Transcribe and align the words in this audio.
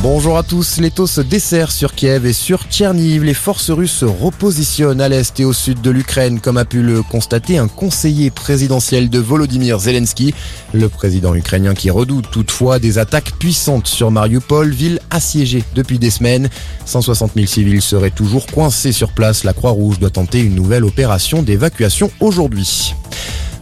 Bonjour 0.00 0.38
à 0.38 0.44
tous, 0.44 0.78
l'étau 0.78 1.08
se 1.08 1.20
dessert 1.20 1.72
sur 1.72 1.92
Kiev 1.92 2.24
et 2.24 2.32
sur 2.32 2.62
Tcherniv. 2.70 3.24
Les 3.24 3.34
forces 3.34 3.70
russes 3.70 3.90
se 3.90 4.04
repositionnent 4.04 5.00
à 5.00 5.08
l'est 5.08 5.40
et 5.40 5.44
au 5.44 5.52
sud 5.52 5.80
de 5.80 5.90
l'Ukraine, 5.90 6.38
comme 6.38 6.56
a 6.56 6.64
pu 6.64 6.82
le 6.82 7.02
constater 7.02 7.58
un 7.58 7.66
conseiller 7.66 8.30
présidentiel 8.30 9.10
de 9.10 9.18
Volodymyr 9.18 9.80
Zelensky. 9.80 10.34
Le 10.72 10.88
président 10.88 11.34
ukrainien 11.34 11.74
qui 11.74 11.90
redoute 11.90 12.30
toutefois 12.30 12.78
des 12.78 12.98
attaques 12.98 13.32
puissantes 13.40 13.88
sur 13.88 14.12
Mariupol, 14.12 14.70
ville 14.70 15.00
assiégée 15.10 15.64
depuis 15.74 15.98
des 15.98 16.10
semaines. 16.10 16.48
160 16.84 17.32
000 17.34 17.46
civils 17.46 17.82
seraient 17.82 18.10
toujours 18.10 18.46
coincés 18.46 18.92
sur 18.92 19.10
place. 19.10 19.42
La 19.42 19.52
Croix-Rouge 19.52 19.98
doit 19.98 20.10
tenter 20.10 20.38
une 20.38 20.54
nouvelle 20.54 20.84
opération 20.84 21.42
d'évacuation 21.42 22.12
aujourd'hui. 22.20 22.94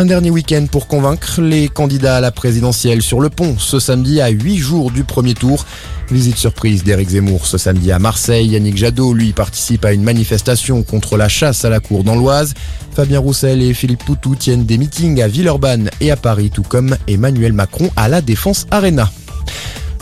Un 0.00 0.06
dernier 0.06 0.30
week-end 0.30 0.64
pour 0.64 0.86
convaincre 0.86 1.42
les 1.42 1.68
candidats 1.68 2.16
à 2.16 2.20
la 2.22 2.30
présidentielle 2.30 3.02
sur 3.02 3.20
le 3.20 3.28
pont 3.28 3.58
ce 3.58 3.78
samedi 3.78 4.22
à 4.22 4.30
8 4.30 4.56
jours 4.56 4.90
du 4.90 5.04
premier 5.04 5.34
tour. 5.34 5.66
Visite 6.10 6.38
surprise 6.38 6.82
d'Éric 6.82 7.10
Zemmour 7.10 7.46
ce 7.46 7.58
samedi 7.58 7.92
à 7.92 7.98
Marseille. 7.98 8.46
Yannick 8.46 8.78
Jadot, 8.78 9.12
lui, 9.12 9.32
participe 9.32 9.84
à 9.84 9.92
une 9.92 10.02
manifestation 10.02 10.82
contre 10.84 11.18
la 11.18 11.28
chasse 11.28 11.66
à 11.66 11.68
la 11.68 11.80
cour 11.80 12.02
dans 12.02 12.16
l'Oise. 12.16 12.54
Fabien 12.96 13.18
Roussel 13.18 13.60
et 13.60 13.74
Philippe 13.74 14.02
Poutou 14.02 14.36
tiennent 14.36 14.64
des 14.64 14.78
meetings 14.78 15.20
à 15.20 15.28
Villeurbanne 15.28 15.90
et 16.00 16.10
à 16.10 16.16
Paris, 16.16 16.48
tout 16.48 16.62
comme 16.62 16.96
Emmanuel 17.06 17.52
Macron 17.52 17.90
à 17.94 18.08
la 18.08 18.22
Défense 18.22 18.66
Arena. 18.70 19.10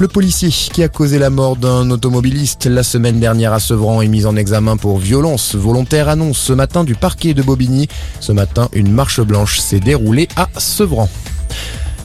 Le 0.01 0.07
policier 0.07 0.51
qui 0.51 0.84
a 0.84 0.88
causé 0.88 1.19
la 1.19 1.29
mort 1.29 1.57
d'un 1.57 1.91
automobiliste 1.91 2.66
la 2.66 2.84
semaine 2.84 3.19
dernière 3.19 3.52
à 3.52 3.59
Sevran 3.59 4.01
est 4.01 4.06
mis 4.06 4.27
en 4.27 4.37
examen 4.37 4.77
pour 4.77 4.98
violence 4.98 5.56
volontaire, 5.56 6.09
annonce 6.09 6.39
ce 6.39 6.52
matin 6.52 6.84
du 6.84 6.95
parquet 6.95 7.34
de 7.34 7.43
Bobigny. 7.43 7.89
Ce 8.20 8.30
matin, 8.30 8.69
une 8.75 8.92
marche 8.92 9.20
blanche 9.20 9.59
s'est 9.59 9.80
déroulée 9.80 10.29
à 10.37 10.48
Sevran. 10.56 11.09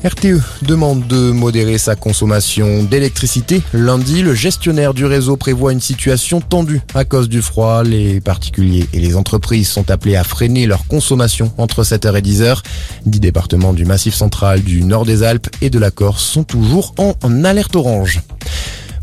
RTE 0.03 0.41
demande 0.63 1.07
de 1.07 1.31
modérer 1.31 1.77
sa 1.77 1.95
consommation 1.95 2.83
d'électricité. 2.83 3.61
Lundi, 3.73 4.21
le 4.21 4.33
gestionnaire 4.33 4.93
du 4.93 5.05
réseau 5.05 5.37
prévoit 5.37 5.71
une 5.71 5.79
situation 5.79 6.41
tendue 6.41 6.81
à 6.93 7.05
cause 7.05 7.29
du 7.29 7.41
froid. 7.41 7.83
Les 7.83 8.19
particuliers 8.19 8.85
et 8.91 8.99
les 8.99 9.15
entreprises 9.15 9.69
sont 9.69 9.89
appelés 9.89 10.17
à 10.17 10.25
freiner 10.25 10.65
leur 10.67 10.87
consommation 10.87 11.53
entre 11.57 11.83
7h 11.83 12.17
et 12.17 12.21
10h. 12.21 12.63
Dix 13.05 13.21
départements 13.21 13.71
du 13.71 13.85
Massif 13.85 14.13
central, 14.13 14.61
du 14.61 14.83
nord 14.83 15.05
des 15.05 15.23
Alpes 15.23 15.47
et 15.61 15.69
de 15.69 15.79
la 15.79 15.89
Corse 15.89 16.25
sont 16.25 16.43
toujours 16.43 16.93
en 16.97 17.45
alerte 17.45 17.77
orange. 17.77 18.21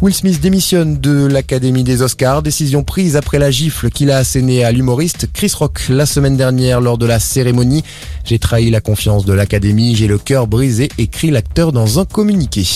Will 0.03 0.15
Smith 0.15 0.41
démissionne 0.41 0.99
de 0.99 1.27
l'Académie 1.27 1.85
des 1.85 2.01
Oscars, 2.01 2.43
décision 2.43 2.83
prise 2.83 3.17
après 3.17 3.39
la 3.39 3.51
gifle 3.51 3.91
qu'il 3.91 4.11
a 4.11 4.17
assénée 4.17 4.65
à 4.65 4.73
l'humoriste 4.73 5.27
Chris 5.31 5.53
Rock 5.55 5.83
la 5.91 6.07
semaine 6.07 6.39
dernière 6.39 6.81
lors 6.81 6.97
de 6.97 7.05
la 7.05 7.21
cérémonie. 7.21 7.85
J'ai 8.25 8.39
trahi 8.39 8.71
la 8.71 8.81
confiance 8.81 9.27
de 9.27 9.35
l'Académie, 9.35 9.95
j'ai 9.95 10.07
le 10.07 10.17
cœur 10.17 10.47
brisé, 10.47 10.89
écrit 10.97 11.31
l'acteur 11.31 11.73
dans 11.73 11.99
un 11.99 12.07
communiqué. 12.07 12.67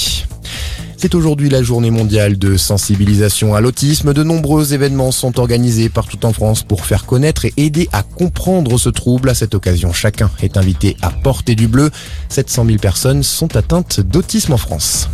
C'est 0.98 1.14
aujourd'hui 1.14 1.48
la 1.48 1.62
journée 1.62 1.90
mondiale 1.90 2.38
de 2.38 2.58
sensibilisation 2.58 3.54
à 3.54 3.62
l'autisme. 3.62 4.12
De 4.12 4.22
nombreux 4.22 4.74
événements 4.74 5.10
sont 5.10 5.38
organisés 5.38 5.88
partout 5.88 6.26
en 6.26 6.34
France 6.34 6.62
pour 6.62 6.84
faire 6.84 7.06
connaître 7.06 7.46
et 7.46 7.54
aider 7.56 7.88
à 7.92 8.02
comprendre 8.02 8.78
ce 8.78 8.90
trouble. 8.90 9.30
À 9.30 9.34
cette 9.34 9.54
occasion, 9.54 9.94
chacun 9.94 10.30
est 10.42 10.58
invité 10.58 10.96
à 11.00 11.10
porter 11.10 11.54
du 11.54 11.68
bleu. 11.68 11.90
700 12.28 12.66
000 12.66 12.78
personnes 12.78 13.22
sont 13.22 13.56
atteintes 13.56 14.00
d'autisme 14.00 14.52
en 14.52 14.58
France. 14.58 15.08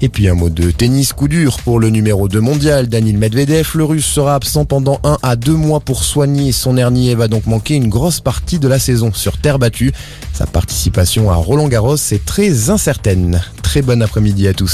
Et 0.00 0.08
puis 0.08 0.28
un 0.28 0.34
mot 0.34 0.48
de 0.48 0.70
tennis 0.70 1.12
coup 1.12 1.26
dur 1.26 1.58
pour 1.64 1.80
le 1.80 1.90
numéro 1.90 2.28
2 2.28 2.40
mondial, 2.40 2.86
Daniel 2.86 3.18
Medvedev. 3.18 3.70
Le 3.74 3.84
russe 3.84 4.06
sera 4.06 4.36
absent 4.36 4.64
pendant 4.64 5.00
un 5.02 5.18
à 5.22 5.34
deux 5.34 5.54
mois 5.54 5.80
pour 5.80 6.04
soigner 6.04 6.52
son 6.52 6.76
hernie 6.76 7.10
et 7.10 7.16
va 7.16 7.26
donc 7.26 7.46
manquer 7.46 7.74
une 7.74 7.88
grosse 7.88 8.20
partie 8.20 8.60
de 8.60 8.68
la 8.68 8.78
saison 8.78 9.12
sur 9.12 9.38
terre 9.38 9.58
battue. 9.58 9.92
Sa 10.32 10.46
participation 10.46 11.30
à 11.30 11.34
Roland 11.34 11.66
Garros 11.66 11.96
est 11.96 12.24
très 12.24 12.70
incertaine. 12.70 13.42
Très 13.62 13.82
bon 13.82 14.00
après-midi 14.00 14.46
à 14.46 14.54
tous. 14.54 14.66